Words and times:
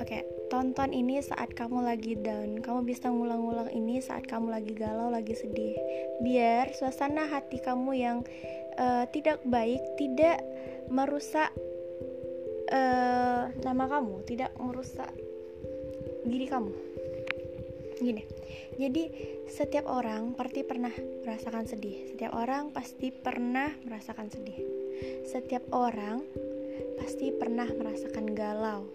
Oke, 0.00 0.24
tonton 0.48 0.96
ini 0.96 1.20
saat 1.20 1.52
kamu 1.52 1.84
lagi 1.84 2.16
down. 2.16 2.64
Kamu 2.64 2.88
bisa 2.88 3.12
ngulang-ngulang 3.12 3.68
ini 3.76 4.00
saat 4.00 4.24
kamu 4.24 4.48
lagi 4.48 4.72
galau, 4.72 5.12
lagi 5.12 5.36
sedih. 5.36 5.76
Biar 6.24 6.72
suasana 6.72 7.28
hati 7.28 7.60
kamu 7.60 7.90
yang 7.92 8.24
uh, 8.80 9.04
tidak 9.12 9.44
baik 9.44 9.84
tidak 10.00 10.40
merusak 10.88 11.52
uh, 12.72 13.52
nama 13.60 13.84
kamu, 13.92 14.24
tidak 14.24 14.56
merusak 14.56 15.12
diri 16.24 16.48
kamu. 16.48 16.91
Gini, 18.02 18.26
jadi 18.82 19.04
setiap 19.46 19.86
orang 19.86 20.34
pasti 20.34 20.66
pernah 20.66 20.90
merasakan 21.22 21.70
sedih. 21.70 22.10
Setiap 22.10 22.34
orang 22.34 22.74
pasti 22.74 23.14
pernah 23.14 23.70
merasakan 23.86 24.26
sedih. 24.26 24.58
Setiap 25.22 25.62
orang 25.70 26.26
pasti 26.98 27.30
pernah 27.30 27.70
merasakan 27.70 28.26
galau 28.34 28.90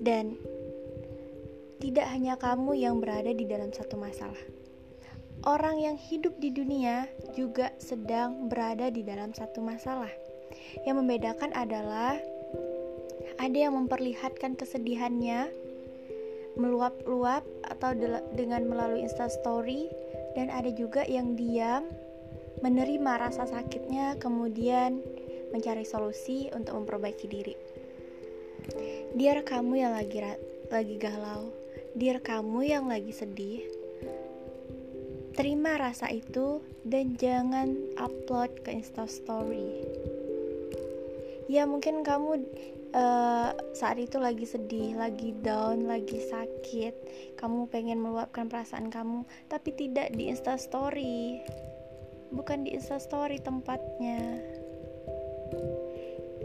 dan 0.00 0.40
tidak 1.78 2.08
hanya 2.10 2.40
kamu 2.40 2.80
yang 2.80 2.96
berada 2.98 3.30
di 3.36 3.44
dalam 3.44 3.70
satu 3.76 4.00
masalah. 4.00 4.40
Orang 5.46 5.78
yang 5.78 5.94
hidup 5.94 6.34
di 6.42 6.50
dunia 6.50 7.06
juga 7.36 7.70
sedang 7.78 8.50
berada 8.50 8.90
di 8.90 9.06
dalam 9.06 9.30
satu 9.36 9.62
masalah. 9.62 10.10
Yang 10.82 10.96
membedakan 11.04 11.54
adalah 11.54 12.18
ada 13.38 13.56
yang 13.56 13.78
memperlihatkan 13.78 14.58
kesedihannya 14.58 15.67
meluap-luap 16.58 17.46
atau 17.64 17.94
dengan 18.34 18.66
melalui 18.66 19.06
instastory 19.06 19.86
dan 20.34 20.50
ada 20.50 20.68
juga 20.74 21.06
yang 21.06 21.38
diam 21.38 21.86
menerima 22.60 23.22
rasa 23.22 23.46
sakitnya 23.46 24.18
kemudian 24.18 24.98
mencari 25.54 25.86
solusi 25.86 26.50
untuk 26.52 26.82
memperbaiki 26.82 27.26
diri. 27.30 27.54
Dear 29.16 29.46
kamu 29.46 29.80
yang 29.80 29.94
lagi 29.96 30.20
lagi 30.68 30.96
galau, 31.00 31.48
dear 31.96 32.20
kamu 32.20 32.68
yang 32.68 32.84
lagi 32.90 33.14
sedih, 33.14 33.64
terima 35.32 35.80
rasa 35.80 36.10
itu 36.12 36.60
dan 36.84 37.16
jangan 37.16 37.78
upload 37.96 38.52
ke 38.66 38.74
Instastory. 38.74 39.86
Ya 41.48 41.64
mungkin 41.64 42.04
kamu 42.04 42.44
uh, 42.94 43.50
saat 43.74 43.98
itu 43.98 44.16
lagi 44.20 44.44
sedih, 44.44 44.96
lagi 44.96 45.34
down, 45.40 45.88
lagi 45.88 46.20
sakit, 46.28 46.94
kamu 47.40 47.68
pengen 47.68 48.00
meluapkan 48.00 48.46
perasaan 48.46 48.92
kamu, 48.92 49.24
tapi 49.48 49.74
tidak 49.74 50.12
di 50.14 50.28
Instastory. 50.30 51.42
Bukan 52.28 52.68
di 52.68 52.76
Instastory 52.76 53.40
tempatnya 53.40 54.36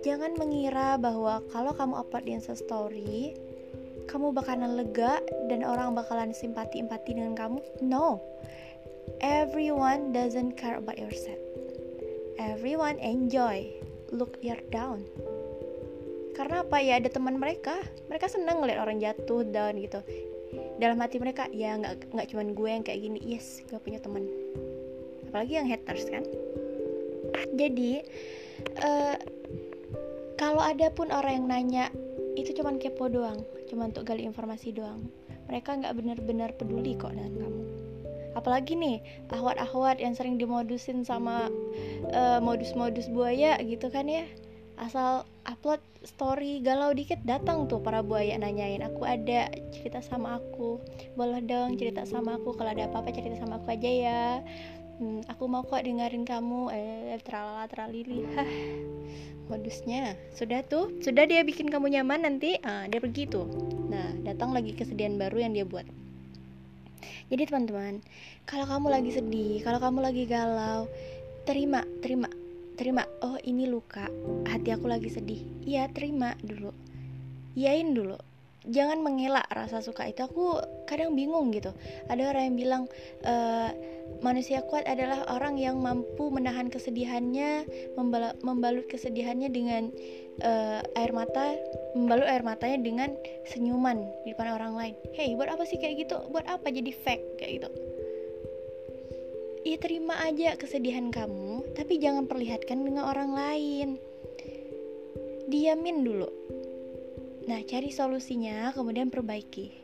jangan 0.00 0.32
mengira 0.40 0.96
bahwa 0.96 1.44
kalau 1.52 1.76
kamu 1.76 1.94
upload 2.00 2.24
di 2.24 2.32
Instastory 2.32 3.36
kamu 4.08 4.34
bakalan 4.34 4.74
lega 4.74 5.22
dan 5.46 5.62
orang 5.62 5.94
bakalan 5.94 6.34
simpati-empati 6.34 7.14
dengan 7.14 7.38
kamu. 7.38 7.62
No. 7.78 8.18
Everyone 9.22 10.10
doesn't 10.10 10.58
care 10.58 10.82
about 10.82 10.98
your 10.98 11.14
set. 11.14 11.38
Everyone 12.40 12.98
enjoy 12.98 13.70
look 14.10 14.34
you're 14.42 14.64
down. 14.74 15.06
Karena 16.36 16.62
apa 16.64 16.78
ya 16.80 16.98
ada 16.98 17.10
teman 17.10 17.36
mereka, 17.36 17.76
mereka 18.06 18.30
senang 18.30 18.62
ngeliat 18.62 18.80
orang 18.80 19.02
jatuh 19.02 19.44
down 19.46 19.76
gitu. 19.78 20.00
Dalam 20.82 20.98
hati 20.98 21.20
mereka 21.20 21.46
ya 21.52 21.76
nggak 21.78 22.10
nggak 22.10 22.28
cuman 22.32 22.46
gue 22.56 22.68
yang 22.68 22.84
kayak 22.84 23.00
gini, 23.00 23.18
yes 23.22 23.62
gue 23.68 23.78
punya 23.78 24.00
teman. 24.02 24.26
Apalagi 25.30 25.58
yang 25.60 25.68
haters 25.68 26.08
kan. 26.08 26.24
Jadi 27.54 28.02
uh, 28.82 29.16
kalau 30.40 30.64
ada 30.64 30.88
pun 30.88 31.12
orang 31.12 31.44
yang 31.44 31.46
nanya 31.46 31.84
itu 32.38 32.56
cuman 32.56 32.80
kepo 32.80 33.12
doang 33.12 33.42
cuma 33.68 33.86
untuk 33.90 34.06
gali 34.06 34.24
informasi 34.24 34.72
doang 34.72 35.06
mereka 35.50 35.74
nggak 35.74 35.94
benar-benar 35.98 36.50
peduli 36.54 36.94
kok 36.96 37.12
dengan 37.12 37.34
kamu 37.36 37.62
apalagi 38.38 38.78
nih 38.78 38.98
ahwat-ahwat 39.34 39.98
yang 39.98 40.14
sering 40.14 40.38
dimodusin 40.38 41.02
sama 41.02 41.50
uh, 42.14 42.38
modus-modus 42.38 43.10
buaya 43.10 43.58
gitu 43.60 43.90
kan 43.90 44.06
ya 44.06 44.24
asal 44.80 45.28
upload 45.44 45.80
story 46.00 46.64
galau 46.64 46.96
dikit 46.96 47.20
datang 47.28 47.68
tuh 47.68 47.84
para 47.84 48.00
buaya 48.00 48.32
nanyain 48.40 48.80
aku 48.80 49.04
ada 49.04 49.52
cerita 49.76 50.00
sama 50.00 50.40
aku 50.40 50.80
boleh 51.12 51.44
dong 51.44 51.76
cerita 51.76 52.08
sama 52.08 52.40
aku 52.40 52.56
kalau 52.56 52.72
ada 52.72 52.88
apa-apa 52.88 53.12
cerita 53.12 53.36
sama 53.36 53.60
aku 53.60 53.76
aja 53.76 53.90
ya. 53.90 54.24
Hmm, 55.00 55.24
aku 55.32 55.48
mau 55.48 55.64
kok 55.64 55.80
dengerin 55.80 56.28
kamu. 56.28 56.68
Eh 56.76 57.16
teralala 57.24 57.64
teralili 57.72 58.24
hah. 58.36 58.50
Modusnya. 59.48 60.12
Sudah 60.36 60.60
tuh 60.60 60.92
sudah 61.00 61.24
dia 61.24 61.40
bikin 61.40 61.72
kamu 61.72 61.96
nyaman 61.96 62.28
nanti? 62.28 62.60
Ah, 62.60 62.84
dia 62.84 63.00
pergi 63.00 63.24
tuh. 63.24 63.48
Nah 63.88 64.12
datang 64.24 64.52
lagi 64.52 64.76
kesedihan 64.76 65.16
baru 65.16 65.40
yang 65.48 65.56
dia 65.56 65.64
buat. 65.64 65.88
Jadi 67.32 67.42
teman-teman 67.48 68.04
kalau 68.44 68.68
kamu 68.68 68.86
lagi 68.92 69.10
sedih 69.16 69.64
kalau 69.64 69.80
kamu 69.80 69.98
lagi 70.04 70.28
galau 70.28 70.84
terima 71.48 71.80
terima 72.04 72.28
terima. 72.80 73.04
Oh 73.20 73.36
ini 73.44 73.68
luka. 73.68 74.08
Hati 74.48 74.72
aku 74.72 74.88
lagi 74.88 75.12
sedih. 75.12 75.44
Iya 75.60 75.92
terima 75.92 76.32
dulu. 76.40 76.72
Iyain 77.52 77.92
dulu. 77.92 78.16
Jangan 78.64 79.04
mengelak 79.04 79.44
rasa 79.52 79.84
suka 79.84 80.08
itu. 80.08 80.24
Aku 80.24 80.56
kadang 80.88 81.12
bingung 81.12 81.52
gitu. 81.52 81.76
Ada 82.08 82.32
orang 82.32 82.42
yang 82.48 82.56
bilang 82.56 82.82
e, 83.20 83.34
manusia 84.24 84.64
kuat 84.64 84.88
adalah 84.88 85.28
orang 85.28 85.60
yang 85.60 85.76
mampu 85.80 86.32
menahan 86.32 86.72
kesedihannya 86.72 87.68
membalut 88.40 88.88
kesedihannya 88.88 89.48
dengan 89.48 89.88
uh, 90.42 90.82
air 90.98 91.14
mata 91.14 91.56
membalut 91.94 92.26
air 92.26 92.42
matanya 92.42 92.82
dengan 92.82 93.10
senyuman 93.48 94.02
di 94.26 94.34
depan 94.34 94.50
orang 94.58 94.74
lain. 94.74 94.94
Hey 95.14 95.32
buat 95.38 95.48
apa 95.48 95.62
sih 95.62 95.78
kayak 95.78 96.04
gitu? 96.04 96.16
Buat 96.34 96.44
apa 96.50 96.68
jadi 96.68 96.90
fake 96.90 97.38
kayak 97.38 97.52
gitu 97.62 97.70
ya 99.66 99.76
terima 99.76 100.16
aja 100.24 100.56
kesedihan 100.56 101.12
kamu 101.12 101.76
tapi 101.76 102.00
jangan 102.00 102.24
perlihatkan 102.24 102.84
dengan 102.84 103.08
orang 103.08 103.30
lain 103.34 103.88
diamin 105.50 106.06
dulu 106.06 106.30
Nah, 107.50 107.66
cari 107.66 107.90
solusinya, 107.90 108.70
kemudian 108.76 109.10
perbaiki. 109.10 109.74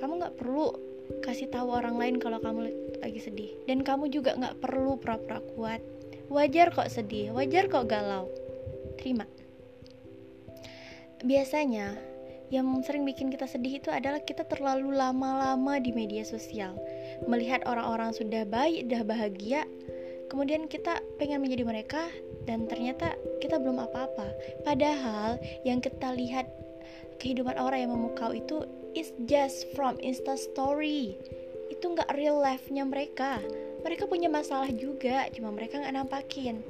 Kamu 0.00 0.22
nggak 0.22 0.40
perlu 0.40 0.72
kasih 1.20 1.52
tahu 1.52 1.68
orang 1.68 2.00
lain 2.00 2.16
kalau 2.16 2.40
kamu 2.40 2.72
lagi 3.02 3.20
sedih, 3.20 3.52
dan 3.68 3.84
kamu 3.84 4.08
juga 4.08 4.32
nggak 4.38 4.62
perlu 4.62 4.96
pura-pura 4.96 5.44
kuat. 5.52 5.84
Wajar 6.32 6.72
kok 6.72 6.88
sedih, 6.88 7.34
wajar 7.36 7.68
kok 7.68 7.90
galau. 7.90 8.30
Terima. 8.96 9.28
Biasanya, 11.20 11.92
yang 12.48 12.64
sering 12.86 13.04
bikin 13.04 13.28
kita 13.28 13.44
sedih 13.44 13.76
itu 13.76 13.92
adalah 13.92 14.24
kita 14.24 14.48
terlalu 14.48 14.96
lama-lama 14.96 15.76
di 15.76 15.92
media 15.92 16.24
sosial, 16.24 16.72
melihat 17.26 17.62
orang-orang 17.68 18.10
sudah 18.14 18.46
baik, 18.46 18.88
sudah 18.88 19.02
bahagia, 19.06 19.62
kemudian 20.32 20.64
kita 20.66 21.00
pengen 21.20 21.44
menjadi 21.44 21.64
mereka 21.66 22.02
dan 22.48 22.64
ternyata 22.66 23.14
kita 23.38 23.60
belum 23.60 23.82
apa-apa. 23.82 24.32
Padahal 24.64 25.36
yang 25.62 25.78
kita 25.84 26.14
lihat 26.16 26.48
kehidupan 27.20 27.54
orang 27.60 27.86
yang 27.86 27.92
memukau 27.94 28.34
itu 28.34 28.66
is 28.96 29.12
just 29.28 29.68
from 29.76 29.96
Insta 30.00 30.36
Story. 30.36 31.16
Itu 31.72 31.92
nggak 31.92 32.12
real 32.16 32.40
life-nya 32.40 32.84
mereka. 32.84 33.40
Mereka 33.82 34.06
punya 34.06 34.30
masalah 34.30 34.70
juga, 34.70 35.26
cuma 35.34 35.50
mereka 35.50 35.80
nggak 35.80 35.96
nampakin. 35.96 36.62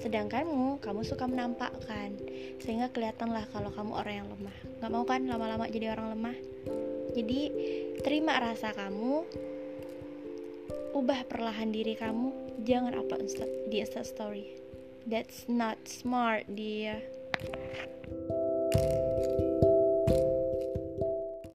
Sedangkanmu, 0.00 0.80
kamu 0.80 1.04
suka 1.04 1.28
menampakkan, 1.28 2.16
sehingga 2.64 2.88
kelihatanlah 2.88 3.44
kalau 3.52 3.68
kamu 3.68 3.92
orang 3.92 4.14
yang 4.24 4.28
lemah. 4.32 4.56
Nggak 4.80 4.90
mau 4.96 5.04
kan 5.04 5.20
lama-lama 5.28 5.68
jadi 5.68 5.92
orang 5.92 6.16
lemah? 6.16 6.36
Jadi, 7.12 7.40
terima 8.00 8.40
rasa 8.40 8.72
kamu, 8.72 9.28
ubah 10.94 11.26
perlahan 11.26 11.70
diri 11.70 11.94
kamu. 11.94 12.58
Jangan 12.66 12.98
upload 12.98 13.26
di 13.70 13.80
Insta 13.80 14.02
story. 14.02 14.58
That's 15.08 15.48
not 15.48 15.80
smart 15.88 16.44
dia 16.52 17.00